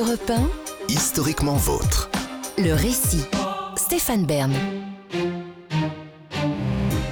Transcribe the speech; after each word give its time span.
Europe 0.00 0.32
Historiquement 0.88 1.56
vôtre. 1.56 2.10
le 2.56 2.72
récit. 2.72 3.24
Stéphane 3.76 4.24
Bern. 4.24 4.52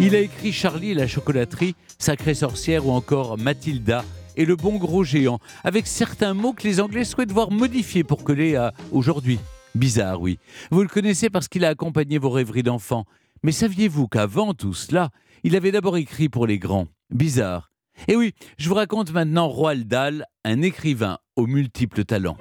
Il 0.01 0.15
a 0.15 0.21
écrit 0.21 0.53
Charlie 0.53 0.93
et 0.93 0.95
la 0.95 1.07
chocolaterie, 1.07 1.75
Sacrée 1.99 2.33
sorcière 2.33 2.87
ou 2.87 2.93
encore 2.93 3.37
Mathilda 3.37 4.05
et 4.37 4.47
le 4.47 4.57
bon 4.57 4.77
gros 4.77 5.05
géant, 5.05 5.39
avec 5.65 5.87
certains 5.87 6.33
mots 6.33 6.55
que 6.55 6.63
les 6.63 6.81
Anglais 6.81 7.05
souhaitent 7.05 7.33
voir 7.33 7.51
modifiés 7.51 8.05
pour 8.05 8.25
coller 8.25 8.57
à 8.57 8.73
aujourd'hui. 8.91 9.39
Bizarre, 9.75 10.23
oui. 10.23 10.39
Vous 10.71 10.81
le 10.81 10.89
connaissez 10.89 11.29
parce 11.29 11.49
qu'il 11.49 11.67
a 11.67 11.69
accompagné 11.69 12.17
vos 12.17 12.31
rêveries 12.31 12.63
d'enfant. 12.63 13.05
Mais 13.43 13.53
saviez-vous 13.53 14.09
qu'avant 14.09 14.55
tout 14.55 14.73
cela, 14.73 15.11
il 15.45 15.57
avait 15.57 15.73
d'abord 15.73 15.99
écrit 15.99 16.31
pour 16.31 16.47
les 16.47 16.59
grands? 16.59 16.87
Bizarre. 17.11 17.71
Et 18.07 18.17
oui, 18.17 18.33
je 18.57 18.69
vous 18.71 18.77
raconte 18.77 19.13
maintenant 19.13 19.49
Roald 19.49 19.87
Dahl, 19.87 20.25
un 20.45 20.63
écrivain 20.63 21.19
aux 21.37 21.47
multiples 21.47 22.05
talents. 22.05 22.39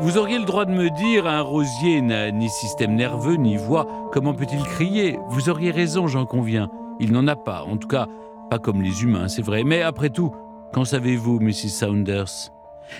Vous 0.00 0.16
auriez 0.16 0.38
le 0.38 0.46
droit 0.46 0.64
de 0.64 0.72
me 0.72 0.88
dire, 0.88 1.26
un 1.26 1.42
rosier 1.42 2.00
n'a 2.00 2.30
ni 2.30 2.48
système 2.48 2.94
nerveux 2.94 3.34
ni 3.34 3.58
voix, 3.58 3.86
comment 4.12 4.32
peut-il 4.32 4.62
crier? 4.62 5.18
Vous 5.28 5.50
auriez 5.50 5.70
raison, 5.70 6.06
j'en 6.06 6.24
conviens. 6.24 6.70
Il 7.00 7.12
n'en 7.12 7.26
a 7.26 7.36
pas, 7.36 7.64
en 7.64 7.76
tout 7.76 7.86
cas, 7.86 8.06
pas 8.48 8.58
comme 8.58 8.80
les 8.80 9.02
humains, 9.02 9.28
c'est 9.28 9.42
vrai. 9.42 9.62
Mais 9.62 9.82
après 9.82 10.08
tout, 10.08 10.32
qu'en 10.72 10.86
savez-vous, 10.86 11.38
Mrs. 11.40 11.68
Saunders? 11.68 12.50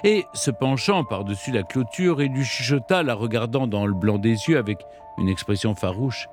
Et, 0.04 0.26
se 0.34 0.50
penchant 0.50 1.02
par-dessus 1.04 1.52
la 1.52 1.62
clôture, 1.62 2.20
il 2.20 2.32
lui 2.32 2.45
chuchota, 2.45 3.02
la 3.02 3.14
regardant 3.14 3.66
dans 3.66 3.87
le 3.87 3.95
blanc 3.95 4.18
des 4.18 4.48
yeux 4.48 4.59
avec 4.59 4.84
une 5.16 5.28
expression 5.28 5.74
farouche. 5.74 6.28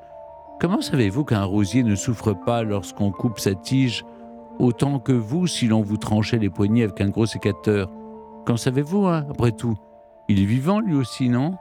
Comment 0.59 0.81
savez-vous 0.81 1.23
qu'un 1.23 1.45
rosier 1.45 1.83
ne 1.83 1.95
souffre 1.95 2.33
pas 2.33 2.63
lorsqu'on 2.63 3.11
coupe 3.11 3.39
sa 3.39 3.55
tige? 3.55 4.03
Autant 4.59 4.99
que 4.99 5.13
vous 5.13 5.47
si 5.47 5.67
l'on 5.67 5.81
vous 5.81 5.97
tranchait 5.97 6.39
les 6.39 6.49
poignets 6.49 6.83
avec 6.83 6.99
un 6.99 7.09
gros 7.09 7.25
sécateur 7.25 7.89
Qu'en 8.45 8.57
savez-vous, 8.57 9.05
hein, 9.05 9.25
après 9.29 9.51
tout? 9.53 9.77
Il 10.27 10.41
est 10.41 10.45
vivant 10.45 10.79
lui 10.79 10.95
aussi, 10.95 11.29
non? 11.29 11.55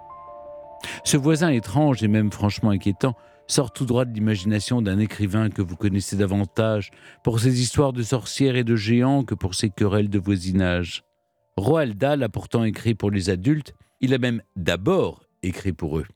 Ce 1.05 1.17
voisin 1.17 1.49
étrange 1.49 2.03
et 2.03 2.09
même 2.09 2.31
franchement 2.31 2.71
inquiétant 2.71 3.15
sort 3.47 3.73
tout 3.73 3.87
droit 3.87 4.05
de 4.05 4.13
l'imagination 4.13 4.83
d'un 4.83 4.99
écrivain 4.99 5.51
que 5.51 5.63
vous 5.63 5.77
connaissez 5.77 6.17
davantage 6.17 6.91
pour 7.23 7.41
ses 7.41 7.61
histoires 7.61 7.93
de 7.93 8.03
sorcières 8.03 8.57
et 8.57 8.65
de 8.65 8.77
géants 8.77 9.25
que 9.25 9.35
pour 9.35 9.55
ses 9.55 9.71
querelles 9.71 10.11
de 10.11 10.19
voisinage. 10.19 11.05
Roald 11.57 11.97
Dahl 11.97 12.23
a 12.23 12.29
pourtant 12.29 12.65
écrit 12.65 12.95
pour 12.95 13.11
les 13.11 13.31
adultes, 13.31 13.75
il 14.01 14.13
a 14.15 14.19
même 14.19 14.43
d'abord 14.57 15.23
écrit 15.43 15.73
pour 15.73 15.99
eux. 15.99 16.07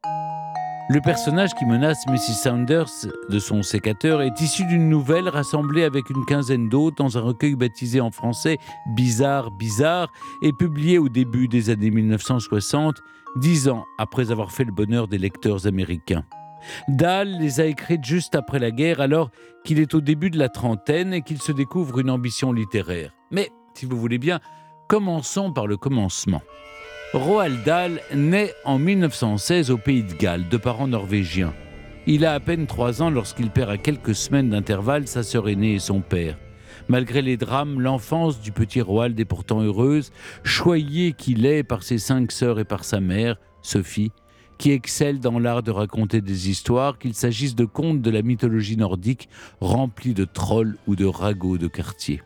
Le 0.93 1.01
personnage 1.01 1.55
qui 1.55 1.67
menace 1.67 2.05
Mrs. 2.09 2.43
Saunders 2.43 2.91
de 3.29 3.39
son 3.39 3.63
sécateur 3.63 4.23
est 4.23 4.41
issu 4.41 4.65
d'une 4.65 4.89
nouvelle 4.89 5.29
rassemblée 5.29 5.85
avec 5.85 6.11
une 6.11 6.25
quinzaine 6.25 6.69
d'autres 6.69 6.97
dans 6.97 7.17
un 7.17 7.21
recueil 7.21 7.55
baptisé 7.55 8.01
en 8.01 8.11
français 8.11 8.59
Bizarre, 8.97 9.53
Bizarre 9.53 10.11
et 10.43 10.53
publié 10.53 10.99
au 10.99 11.09
début 11.09 11.47
des 11.47 11.71
années 11.71 11.93
1960, 11.93 12.97
dix 13.37 13.69
ans 13.69 13.85
après 13.99 14.33
avoir 14.33 14.51
fait 14.51 14.65
le 14.65 14.73
bonheur 14.73 15.07
des 15.07 15.19
lecteurs 15.19 15.69
américains. 15.69 16.25
Dahl 16.89 17.29
les 17.39 17.61
a 17.61 17.67
écrites 17.67 18.05
juste 18.05 18.35
après 18.35 18.59
la 18.59 18.73
guerre, 18.73 19.01
alors 19.01 19.31
qu'il 19.65 19.79
est 19.79 19.95
au 19.95 20.01
début 20.01 20.31
de 20.31 20.41
la 20.41 20.49
trentaine 20.49 21.15
et 21.15 21.23
qu'il 21.23 21.41
se 21.41 21.53
découvre 21.53 22.01
une 22.01 22.11
ambition 22.11 22.53
littéraire. 22.53 23.15
Mais, 23.31 23.53
si 23.75 23.87
vous 23.87 23.97
voulez 23.97 24.19
bien, 24.19 24.41
commençons 24.89 25.53
par 25.53 25.69
le 25.69 25.77
commencement. 25.77 26.43
Roald 27.13 27.65
Dahl 27.65 28.01
naît 28.15 28.55
en 28.65 28.79
1916 28.79 29.73
au 29.73 29.79
pays 29.79 30.05
de 30.05 30.15
Galles, 30.15 30.49
de 30.49 30.57
parents 30.57 30.87
norvégiens. 30.87 31.53
Il 32.07 32.25
a 32.25 32.35
à 32.35 32.39
peine 32.39 32.69
trois 32.69 33.03
ans 33.03 33.11
lorsqu'il 33.11 33.51
perd 33.51 33.69
à 33.69 33.79
quelques 33.79 34.15
semaines 34.15 34.51
d'intervalle 34.51 35.09
sa 35.09 35.25
sœur 35.25 35.49
aînée 35.49 35.75
et 35.75 35.79
son 35.81 36.03
père. 36.03 36.39
Malgré 36.87 37.21
les 37.21 37.37
drames, 37.37 37.81
l'enfance 37.81 38.41
du 38.41 38.53
petit 38.53 38.81
Roald 38.81 39.19
est 39.19 39.25
pourtant 39.25 39.61
heureuse, 39.61 40.13
choyé 40.45 41.13
qu'il 41.13 41.47
est 41.47 41.65
par 41.65 41.83
ses 41.83 41.99
cinq 41.99 42.31
sœurs 42.31 42.61
et 42.61 42.65
par 42.65 42.85
sa 42.85 43.01
mère, 43.01 43.39
Sophie, 43.61 44.13
qui 44.57 44.71
excelle 44.71 45.19
dans 45.19 45.41
l'art 45.41 45.65
de 45.65 45.73
raconter 45.73 46.21
des 46.21 46.49
histoires, 46.49 46.97
qu'il 46.97 47.15
s'agisse 47.15 47.57
de 47.57 47.65
contes 47.65 48.03
de 48.03 48.11
la 48.13 48.23
mythologie 48.23 48.77
nordique 48.77 49.29
remplis 49.61 50.15
de 50.15 50.25
trolls 50.25 50.77
ou 50.87 50.95
de 50.95 51.07
ragots 51.07 51.59
de 51.59 51.67
quartier. 51.67 52.23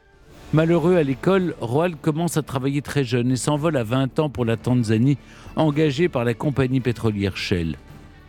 Malheureux 0.55 0.95
à 0.95 1.03
l'école, 1.03 1.57
Roald 1.61 1.97
commence 2.01 2.37
à 2.37 2.43
travailler 2.43 2.81
très 2.81 3.03
jeune 3.03 3.33
et 3.33 3.37
s'envole 3.37 3.77
à 3.77 3.83
20 3.83 4.21
ans 4.21 4.29
pour 4.29 4.45
la 4.45 4.57
Tanzanie, 4.57 5.19
engagé 5.57 6.09
par 6.09 6.25
la 6.25 6.33
compagnie 6.33 6.79
pétrolière 6.79 7.37
Shell. 7.37 7.75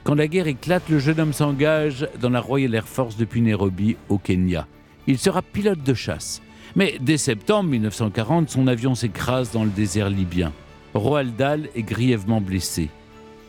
Quand 0.03 0.15
la 0.15 0.27
guerre 0.27 0.47
éclate, 0.47 0.89
le 0.89 0.97
jeune 0.97 1.19
homme 1.19 1.33
s'engage 1.33 2.09
dans 2.19 2.31
la 2.31 2.41
Royal 2.41 2.73
Air 2.73 2.87
Force 2.87 3.15
depuis 3.15 3.41
Nairobi, 3.41 3.95
au 4.09 4.17
Kenya. 4.17 4.65
Il 5.05 5.19
sera 5.19 5.43
pilote 5.43 5.83
de 5.83 5.93
chasse. 5.93 6.41
Mais 6.75 6.95
dès 6.99 7.17
septembre 7.17 7.69
1940, 7.69 8.49
son 8.49 8.65
avion 8.65 8.95
s'écrase 8.95 9.51
dans 9.51 9.63
le 9.63 9.69
désert 9.69 10.09
libyen. 10.09 10.51
Roald 10.95 11.35
Dahl 11.35 11.69
est 11.75 11.83
grièvement 11.83 12.41
blessé. 12.41 12.89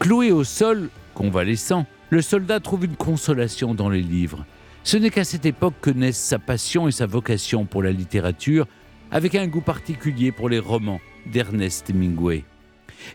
Cloué 0.01 0.33
au 0.33 0.45
sol, 0.45 0.91
convalescent, 1.15 1.87
le 2.11 2.21
soldat 2.21 2.61
trouve 2.61 2.85
une 2.85 2.97
consolation 2.97 3.75
dans 3.75 3.89
les 3.89 4.03
livres. 4.03 4.45
Ce 4.87 4.97
n'est 4.97 5.11
qu'à 5.11 5.25
cette 5.25 5.47
époque 5.47 5.75
que 5.81 5.91
naissent 5.91 6.17
sa 6.17 6.39
passion 6.39 6.87
et 6.87 6.93
sa 6.93 7.07
vocation 7.07 7.65
pour 7.65 7.83
la 7.83 7.91
littérature, 7.91 8.69
avec 9.11 9.35
un 9.35 9.49
goût 9.49 9.61
particulier 9.61 10.31
pour 10.31 10.49
les 10.49 10.61
romans 10.61 11.01
d'Ernest 11.27 11.91
Hemingway. 11.91 12.45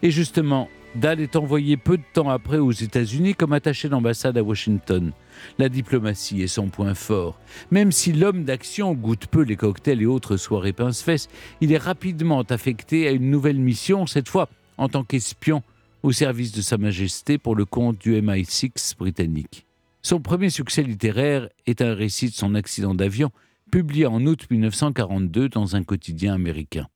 Et 0.02 0.12
justement, 0.12 0.68
Dahl 0.96 1.22
est 1.22 1.38
envoyé 1.38 1.78
peu 1.78 1.96
de 1.96 2.04
temps 2.12 2.30
après 2.30 2.58
aux 2.58 2.74
États-Unis 2.74 3.36
comme 3.36 3.54
attaché 3.54 3.88
d'ambassade 3.88 4.38
à 4.38 4.44
Washington. 4.44 5.14
La 5.60 5.70
diplomatie 5.70 6.42
est 6.42 6.48
son 6.48 6.68
point 6.68 6.94
fort. 6.94 7.40
Même 7.72 7.94
si 7.94 8.12
l'homme 8.12 8.44
d'action 8.44 8.94
goûte 8.94 9.28
peu 9.28 9.44
les 9.44 9.56
cocktails 9.56 10.02
et 10.02 10.06
autres 10.06 10.36
soirées 10.36 10.74
pince-fesses, 10.74 11.30
il 11.62 11.72
est 11.72 11.78
rapidement 11.78 12.42
affecté 12.42 13.08
à 13.08 13.12
une 13.12 13.32
nouvelle 13.32 13.60
mission, 13.60 14.08
cette 14.08 14.28
fois 14.28 14.50
en 14.78 14.90
tant 14.90 15.06
qu'espion 15.06 15.64
au 16.04 16.12
service 16.12 16.52
de 16.52 16.62
Sa 16.62 16.78
Majesté 16.78 17.38
pour 17.38 17.56
le 17.56 17.64
compte 17.64 17.98
du 17.98 18.22
MI6 18.22 18.98
britannique. 18.98 19.66
Son 20.04 20.20
premier 20.20 20.50
succès 20.50 20.82
littéraire 20.82 21.48
est 21.68 21.82
un 21.82 21.94
récit 21.94 22.28
de 22.28 22.34
son 22.34 22.56
accident 22.56 22.96
d'avion, 22.96 23.30
publié 23.72 24.08
en 24.08 24.26
août 24.26 24.48
1942 24.50 25.50
dans 25.50 25.76
un 25.76 25.84
quotidien 25.84 26.34
américain. 26.34 26.88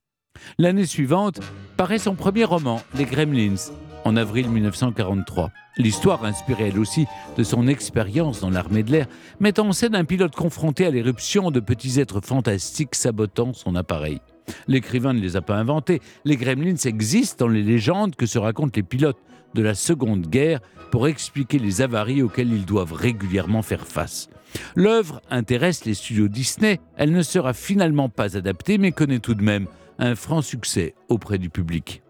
L'année 0.57 0.85
suivante 0.85 1.39
paraît 1.77 1.99
son 1.99 2.15
premier 2.15 2.43
roman, 2.43 2.81
Les 2.97 3.05
Gremlins, 3.05 3.71
en 4.05 4.15
avril 4.17 4.49
1943. 4.49 5.51
L'histoire, 5.77 6.25
inspirée 6.25 6.69
elle 6.69 6.79
aussi 6.79 7.05
de 7.37 7.43
son 7.43 7.67
expérience 7.67 8.41
dans 8.41 8.49
l'armée 8.49 8.83
de 8.83 8.91
l'air, 8.91 9.07
met 9.39 9.59
en 9.59 9.71
scène 9.71 9.95
un 9.95 10.05
pilote 10.05 10.35
confronté 10.35 10.85
à 10.85 10.89
l'éruption 10.89 11.51
de 11.51 11.59
petits 11.59 11.99
êtres 11.99 12.21
fantastiques 12.21 12.95
sabotant 12.95 13.53
son 13.53 13.75
appareil. 13.75 14.19
L'écrivain 14.67 15.13
ne 15.13 15.19
les 15.19 15.35
a 15.35 15.41
pas 15.41 15.55
inventés. 15.55 16.01
Les 16.23 16.37
gremlins 16.37 16.75
existent 16.75 17.45
dans 17.45 17.51
les 17.51 17.63
légendes 17.63 18.15
que 18.15 18.25
se 18.25 18.37
racontent 18.37 18.73
les 18.75 18.83
pilotes 18.83 19.19
de 19.53 19.61
la 19.61 19.73
Seconde 19.73 20.27
Guerre 20.27 20.59
pour 20.91 21.07
expliquer 21.07 21.59
les 21.59 21.81
avaries 21.81 22.21
auxquelles 22.21 22.53
ils 22.53 22.65
doivent 22.65 22.93
régulièrement 22.93 23.61
faire 23.61 23.87
face. 23.87 24.29
L'œuvre 24.75 25.21
intéresse 25.29 25.85
les 25.85 25.93
studios 25.93 26.27
Disney, 26.27 26.79
elle 26.97 27.11
ne 27.11 27.21
sera 27.21 27.53
finalement 27.53 28.09
pas 28.09 28.37
adaptée 28.37 28.77
mais 28.77 28.91
connaît 28.91 29.19
tout 29.19 29.35
de 29.35 29.43
même 29.43 29.67
un 29.99 30.15
franc 30.15 30.41
succès 30.41 30.93
auprès 31.09 31.37
du 31.37 31.49
public. 31.49 32.01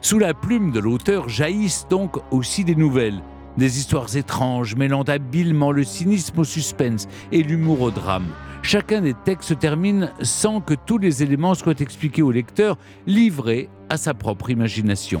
Sous 0.00 0.18
la 0.18 0.34
plume 0.34 0.72
de 0.72 0.80
l'auteur 0.80 1.28
jaillissent 1.28 1.86
donc 1.90 2.16
aussi 2.32 2.64
des 2.64 2.74
nouvelles, 2.74 3.20
des 3.56 3.78
histoires 3.78 4.16
étranges 4.16 4.76
mêlant 4.76 5.02
habilement 5.02 5.72
le 5.72 5.84
cynisme 5.84 6.40
au 6.40 6.44
suspense 6.44 7.06
et 7.32 7.42
l'humour 7.42 7.80
au 7.82 7.90
drame. 7.90 8.26
Chacun 8.62 9.02
des 9.02 9.14
textes 9.14 9.50
se 9.50 9.54
termine 9.54 10.10
sans 10.22 10.60
que 10.60 10.74
tous 10.74 10.98
les 10.98 11.22
éléments 11.22 11.54
soient 11.54 11.80
expliqués 11.80 12.22
au 12.22 12.30
lecteur, 12.30 12.78
livré 13.06 13.68
à 13.90 13.96
sa 13.96 14.14
propre 14.14 14.50
imagination. 14.50 15.20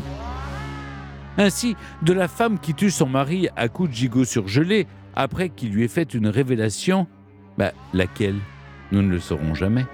Ainsi, 1.36 1.76
de 2.02 2.12
la 2.12 2.28
femme 2.28 2.58
qui 2.58 2.74
tue 2.74 2.90
son 2.90 3.06
mari 3.06 3.48
à 3.56 3.68
coups 3.68 3.90
de 3.90 3.94
gigot 3.94 4.24
surgelé 4.24 4.86
après 5.14 5.48
qu'il 5.48 5.72
lui 5.72 5.84
ait 5.84 5.88
fait 5.88 6.14
une 6.14 6.28
révélation, 6.28 7.06
bah, 7.58 7.72
laquelle? 7.92 8.38
Nous 8.92 9.02
ne 9.02 9.10
le 9.10 9.20
saurons 9.20 9.54
jamais. 9.54 9.84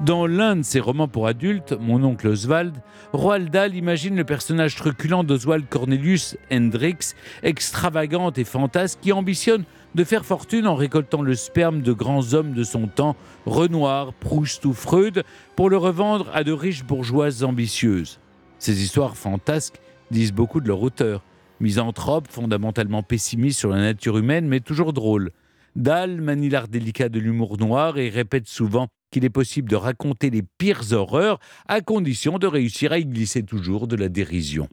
Dans 0.00 0.28
l'un 0.28 0.54
de 0.54 0.62
ses 0.62 0.78
romans 0.78 1.08
pour 1.08 1.26
adultes, 1.26 1.76
Mon 1.80 2.04
oncle 2.04 2.28
Oswald, 2.28 2.72
Roald 3.12 3.50
Dahl 3.50 3.74
imagine 3.74 4.14
le 4.14 4.22
personnage 4.22 4.76
truculent 4.76 5.24
d'Oswald 5.24 5.68
Cornelius 5.68 6.36
Hendricks, 6.52 7.16
extravagante 7.42 8.38
et 8.38 8.44
fantasque, 8.44 9.00
qui 9.02 9.10
ambitionne 9.10 9.64
de 9.96 10.04
faire 10.04 10.24
fortune 10.24 10.68
en 10.68 10.76
récoltant 10.76 11.20
le 11.20 11.34
sperme 11.34 11.82
de 11.82 11.92
grands 11.92 12.32
hommes 12.32 12.52
de 12.52 12.62
son 12.62 12.86
temps, 12.86 13.16
Renoir, 13.44 14.12
Proust 14.12 14.64
ou 14.66 14.72
Freud, 14.72 15.24
pour 15.56 15.68
le 15.68 15.76
revendre 15.76 16.30
à 16.32 16.44
de 16.44 16.52
riches 16.52 16.84
bourgeoises 16.84 17.42
ambitieuses. 17.42 18.20
Ces 18.60 18.80
histoires 18.84 19.16
fantasques 19.16 19.80
disent 20.12 20.32
beaucoup 20.32 20.60
de 20.60 20.68
leur 20.68 20.80
auteur, 20.80 21.24
misanthrope, 21.58 22.28
fondamentalement 22.30 23.02
pessimiste 23.02 23.58
sur 23.58 23.70
la 23.70 23.78
nature 23.78 24.16
humaine, 24.16 24.46
mais 24.46 24.60
toujours 24.60 24.92
drôle. 24.92 25.32
Dahl 25.74 26.20
manie 26.20 26.50
l'art 26.50 26.68
délicat 26.68 27.08
de 27.08 27.18
l'humour 27.18 27.58
noir 27.58 27.98
et 27.98 28.10
répète 28.10 28.46
souvent 28.46 28.86
qu'il 29.10 29.24
est 29.24 29.30
possible 29.30 29.68
de 29.68 29.76
raconter 29.76 30.30
les 30.30 30.42
pires 30.42 30.92
horreurs 30.92 31.38
à 31.66 31.80
condition 31.80 32.38
de 32.38 32.46
réussir 32.46 32.92
à 32.92 32.98
y 32.98 33.06
glisser 33.06 33.42
toujours 33.42 33.88
de 33.88 33.96
la 33.96 34.08
dérision. 34.08 34.68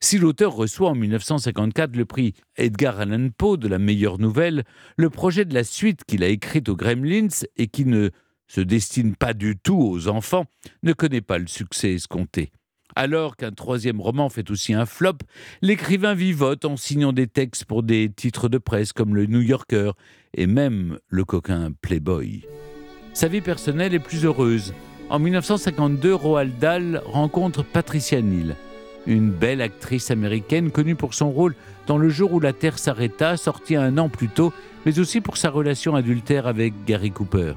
Si 0.00 0.18
l'auteur 0.18 0.54
reçoit 0.54 0.90
en 0.90 0.94
1954 0.94 1.96
le 1.96 2.04
prix 2.04 2.34
Edgar 2.56 3.00
Allan 3.00 3.30
Poe 3.36 3.56
de 3.56 3.68
la 3.68 3.78
meilleure 3.78 4.18
nouvelle, 4.18 4.64
le 4.96 5.10
projet 5.10 5.44
de 5.44 5.54
la 5.54 5.64
suite 5.64 6.04
qu'il 6.06 6.22
a 6.22 6.28
écrite 6.28 6.68
aux 6.68 6.76
Gremlins 6.76 7.28
et 7.56 7.68
qui 7.68 7.86
ne 7.86 8.10
se 8.48 8.60
destine 8.60 9.16
pas 9.16 9.32
du 9.32 9.56
tout 9.56 9.80
aux 9.80 10.08
enfants, 10.08 10.44
ne 10.82 10.92
connaît 10.92 11.22
pas 11.22 11.38
le 11.38 11.46
succès 11.46 11.94
escompté. 11.94 12.50
Alors 12.94 13.36
qu'un 13.36 13.52
troisième 13.52 14.00
roman 14.00 14.28
fait 14.28 14.50
aussi 14.50 14.74
un 14.74 14.84
flop, 14.84 15.18
l'écrivain 15.62 16.12
vivote 16.14 16.66
en 16.66 16.76
signant 16.76 17.14
des 17.14 17.26
textes 17.26 17.64
pour 17.64 17.82
des 17.82 18.10
titres 18.14 18.50
de 18.50 18.58
presse 18.58 18.92
comme 18.92 19.14
le 19.14 19.24
New 19.24 19.40
Yorker 19.40 19.92
et 20.34 20.46
même 20.46 20.98
le 21.08 21.24
coquin 21.24 21.72
Playboy. 21.80 22.44
Sa 23.14 23.28
vie 23.28 23.42
personnelle 23.42 23.94
est 23.94 23.98
plus 23.98 24.24
heureuse. 24.24 24.72
En 25.10 25.18
1952, 25.18 26.14
Roald 26.14 26.58
Dahl 26.58 27.02
rencontre 27.04 27.62
Patricia 27.62 28.22
Neal, 28.22 28.56
une 29.06 29.30
belle 29.30 29.60
actrice 29.60 30.10
américaine 30.10 30.70
connue 30.70 30.94
pour 30.94 31.12
son 31.12 31.30
rôle 31.30 31.54
dans 31.86 31.98
Le 31.98 32.08
jour 32.08 32.32
où 32.32 32.40
la 32.40 32.54
Terre 32.54 32.78
s'arrêta, 32.78 33.36
sorti 33.36 33.76
un 33.76 33.98
an 33.98 34.08
plus 34.08 34.28
tôt, 34.28 34.52
mais 34.86 34.98
aussi 34.98 35.20
pour 35.20 35.36
sa 35.36 35.50
relation 35.50 35.94
adultère 35.94 36.46
avec 36.46 36.72
Gary 36.86 37.10
Cooper. 37.10 37.54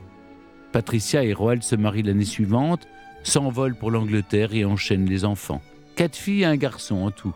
Patricia 0.74 1.24
et 1.24 1.34
Roald 1.34 1.64
se 1.64 1.78
marient 1.78 2.04
l'année 2.04 2.26
suivante, 2.26 2.86
s'envolent 3.24 3.76
pour 3.76 3.92
l'Angleterre 3.92 4.54
et 4.54 4.66
enchaînent 4.66 5.06
les 5.06 5.24
enfants. 5.24 5.62
Quatre 5.96 6.18
filles 6.18 6.42
et 6.42 6.46
un 6.46 6.58
garçon 6.58 6.96
en 6.98 7.12
tout. 7.12 7.34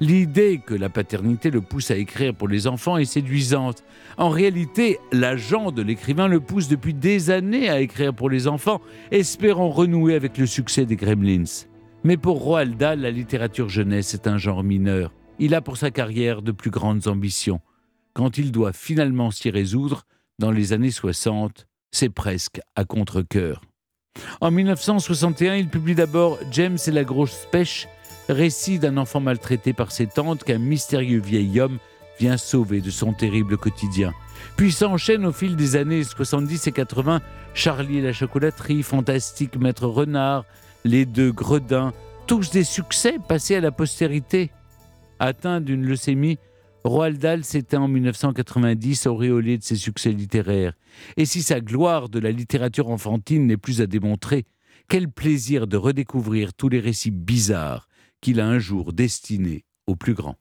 L'idée 0.00 0.60
que 0.64 0.74
la 0.74 0.88
paternité 0.88 1.50
le 1.50 1.60
pousse 1.60 1.90
à 1.90 1.96
écrire 1.96 2.32
pour 2.32 2.46
les 2.46 2.68
enfants 2.68 2.98
est 2.98 3.04
séduisante. 3.04 3.82
En 4.16 4.28
réalité, 4.28 4.98
l'agent 5.10 5.72
de 5.72 5.82
l'écrivain 5.82 6.28
le 6.28 6.38
pousse 6.38 6.68
depuis 6.68 6.94
des 6.94 7.30
années 7.30 7.68
à 7.68 7.80
écrire 7.80 8.14
pour 8.14 8.30
les 8.30 8.46
enfants, 8.46 8.80
espérant 9.10 9.70
renouer 9.70 10.14
avec 10.14 10.38
le 10.38 10.46
succès 10.46 10.86
des 10.86 10.94
Gremlins. 10.94 11.66
Mais 12.04 12.16
pour 12.16 12.40
Roald 12.40 12.76
Dahl, 12.76 13.00
la 13.00 13.10
littérature 13.10 13.68
jeunesse 13.68 14.14
est 14.14 14.28
un 14.28 14.38
genre 14.38 14.62
mineur. 14.62 15.12
Il 15.40 15.52
a 15.54 15.60
pour 15.60 15.76
sa 15.76 15.90
carrière 15.90 16.42
de 16.42 16.52
plus 16.52 16.70
grandes 16.70 17.08
ambitions. 17.08 17.60
Quand 18.12 18.38
il 18.38 18.52
doit 18.52 18.72
finalement 18.72 19.32
s'y 19.32 19.50
résoudre, 19.50 20.04
dans 20.38 20.52
les 20.52 20.72
années 20.72 20.92
60, 20.92 21.66
c'est 21.90 22.08
presque 22.08 22.60
à 22.76 22.84
contre-coeur. 22.84 23.62
En 24.40 24.50
1961, 24.50 25.56
il 25.56 25.68
publie 25.68 25.94
d'abord 25.94 26.38
James 26.52 26.78
et 26.86 26.90
la 26.90 27.04
grosse 27.04 27.46
pêche, 27.50 27.88
récit 28.28 28.78
d'un 28.78 28.96
enfant 28.96 29.20
maltraité 29.20 29.72
par 29.72 29.92
ses 29.92 30.06
tantes 30.06 30.44
qu'un 30.44 30.58
mystérieux 30.58 31.20
vieil 31.20 31.60
homme 31.60 31.78
vient 32.18 32.36
sauver 32.36 32.80
de 32.80 32.90
son 32.90 33.12
terrible 33.12 33.56
quotidien. 33.56 34.12
Puis 34.56 34.72
s'enchaîne 34.72 35.24
au 35.24 35.32
fil 35.32 35.56
des 35.56 35.76
années 35.76 36.04
70 36.04 36.66
et 36.66 36.72
80 36.72 37.20
Charlie 37.54 37.98
et 37.98 38.02
la 38.02 38.12
chocolaterie, 38.12 38.82
Fantastique 38.82 39.56
Maître 39.56 39.86
Renard, 39.86 40.44
Les 40.84 41.06
deux 41.06 41.32
Gredins, 41.32 41.92
tous 42.26 42.50
des 42.50 42.64
succès 42.64 43.16
passés 43.26 43.56
à 43.56 43.60
la 43.60 43.72
postérité. 43.72 44.50
Atteint 45.18 45.60
d'une 45.60 45.84
leucémie, 45.84 46.38
Roald 46.84 47.18
Dahl 47.18 47.44
s'éteint 47.44 47.82
en 47.82 47.88
1990 47.88 49.06
auréolé 49.06 49.58
de 49.58 49.64
ses 49.64 49.76
succès 49.76 50.12
littéraires. 50.12 50.74
Et 51.16 51.24
si 51.24 51.42
sa 51.42 51.60
gloire 51.60 52.08
de 52.08 52.18
la 52.18 52.30
littérature 52.30 52.90
enfantine 52.90 53.46
n'est 53.46 53.56
plus 53.56 53.80
à 53.80 53.86
démontrer, 53.86 54.44
quel 54.88 55.08
plaisir 55.08 55.66
de 55.66 55.76
redécouvrir 55.76 56.54
tous 56.54 56.68
les 56.68 56.80
récits 56.80 57.10
bizarres 57.10 57.87
qu'il 58.20 58.40
a 58.40 58.46
un 58.46 58.58
jour 58.58 58.92
destinés 58.92 59.64
aux 59.86 59.96
plus 59.96 60.14
grands. 60.14 60.36